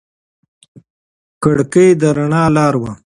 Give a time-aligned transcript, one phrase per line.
[1.43, 2.91] کړکۍ د رڼا لاره وه.